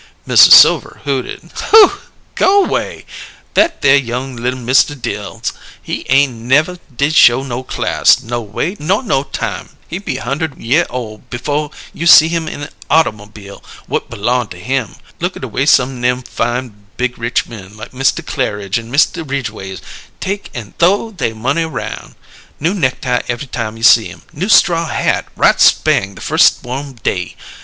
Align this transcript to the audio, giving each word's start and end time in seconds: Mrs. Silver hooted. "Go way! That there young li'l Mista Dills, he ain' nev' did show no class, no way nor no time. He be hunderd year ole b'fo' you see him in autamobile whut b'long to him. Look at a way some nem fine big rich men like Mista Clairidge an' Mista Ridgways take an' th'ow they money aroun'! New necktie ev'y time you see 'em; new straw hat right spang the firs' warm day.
Mrs. 0.27 0.53
Silver 0.53 1.01
hooted. 1.03 1.51
"Go 2.33 2.65
way! 2.65 3.05
That 3.53 3.83
there 3.83 3.95
young 3.95 4.35
li'l 4.35 4.55
Mista 4.55 4.95
Dills, 4.95 5.53
he 5.79 6.07
ain' 6.09 6.47
nev' 6.47 6.79
did 6.97 7.13
show 7.13 7.43
no 7.43 7.61
class, 7.61 8.19
no 8.23 8.41
way 8.41 8.75
nor 8.79 9.03
no 9.03 9.21
time. 9.21 9.77
He 9.87 9.99
be 9.99 10.15
hunderd 10.15 10.57
year 10.57 10.87
ole 10.89 11.19
b'fo' 11.29 11.71
you 11.93 12.07
see 12.07 12.29
him 12.29 12.47
in 12.47 12.67
autamobile 12.89 13.63
whut 13.87 14.09
b'long 14.09 14.47
to 14.47 14.57
him. 14.57 14.95
Look 15.19 15.37
at 15.37 15.43
a 15.43 15.47
way 15.47 15.67
some 15.67 16.01
nem 16.01 16.23
fine 16.23 16.85
big 16.97 17.19
rich 17.19 17.45
men 17.45 17.77
like 17.77 17.93
Mista 17.93 18.23
Clairidge 18.23 18.79
an' 18.79 18.89
Mista 18.89 19.23
Ridgways 19.23 19.81
take 20.19 20.49
an' 20.55 20.73
th'ow 20.79 21.11
they 21.15 21.31
money 21.31 21.61
aroun'! 21.61 22.15
New 22.59 22.73
necktie 22.73 23.21
ev'y 23.29 23.45
time 23.45 23.77
you 23.77 23.83
see 23.83 24.09
'em; 24.09 24.23
new 24.33 24.49
straw 24.49 24.87
hat 24.87 25.27
right 25.35 25.61
spang 25.61 26.15
the 26.15 26.21
firs' 26.21 26.53
warm 26.63 26.93
day. 26.93 27.35